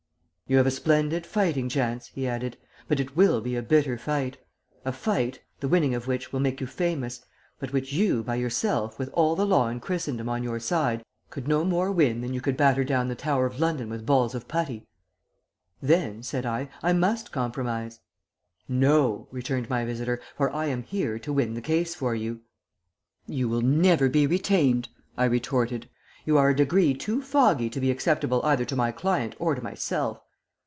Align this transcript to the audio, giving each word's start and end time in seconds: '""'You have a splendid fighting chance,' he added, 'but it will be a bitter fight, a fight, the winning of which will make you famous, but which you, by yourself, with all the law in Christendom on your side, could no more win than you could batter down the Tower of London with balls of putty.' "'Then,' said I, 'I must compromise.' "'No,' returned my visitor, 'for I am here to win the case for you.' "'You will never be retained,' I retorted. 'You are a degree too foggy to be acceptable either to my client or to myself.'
'""'You 0.51 0.57
have 0.57 0.67
a 0.67 0.71
splendid 0.71 1.25
fighting 1.25 1.69
chance,' 1.69 2.07
he 2.07 2.27
added, 2.27 2.57
'but 2.89 2.99
it 2.99 3.15
will 3.15 3.39
be 3.39 3.55
a 3.55 3.61
bitter 3.61 3.97
fight, 3.97 4.35
a 4.83 4.91
fight, 4.91 5.39
the 5.61 5.69
winning 5.69 5.95
of 5.95 6.09
which 6.09 6.33
will 6.33 6.41
make 6.41 6.59
you 6.59 6.67
famous, 6.67 7.23
but 7.57 7.71
which 7.71 7.93
you, 7.93 8.21
by 8.21 8.35
yourself, 8.35 8.99
with 8.99 9.09
all 9.13 9.37
the 9.37 9.45
law 9.45 9.69
in 9.69 9.79
Christendom 9.79 10.27
on 10.27 10.43
your 10.43 10.59
side, 10.59 11.05
could 11.29 11.47
no 11.47 11.63
more 11.63 11.89
win 11.89 12.19
than 12.19 12.33
you 12.33 12.41
could 12.41 12.57
batter 12.57 12.83
down 12.83 13.07
the 13.07 13.15
Tower 13.15 13.45
of 13.45 13.61
London 13.61 13.89
with 13.89 14.05
balls 14.05 14.35
of 14.35 14.49
putty.' 14.49 14.85
"'Then,' 15.81 16.21
said 16.21 16.45
I, 16.45 16.67
'I 16.83 16.93
must 16.95 17.31
compromise.' 17.31 18.01
"'No,' 18.67 19.29
returned 19.31 19.69
my 19.69 19.85
visitor, 19.85 20.19
'for 20.35 20.51
I 20.53 20.65
am 20.65 20.83
here 20.83 21.17
to 21.17 21.31
win 21.31 21.53
the 21.53 21.61
case 21.61 21.95
for 21.95 22.13
you.' 22.13 22.41
"'You 23.25 23.47
will 23.47 23.61
never 23.61 24.09
be 24.09 24.27
retained,' 24.27 24.89
I 25.17 25.23
retorted. 25.23 25.87
'You 26.25 26.37
are 26.37 26.49
a 26.49 26.53
degree 26.55 26.93
too 26.93 27.21
foggy 27.21 27.69
to 27.69 27.79
be 27.79 27.89
acceptable 27.89 28.41
either 28.45 28.65
to 28.65 28.75
my 28.75 28.91
client 28.91 29.33
or 29.39 29.55
to 29.55 29.61
myself.' 29.61 30.19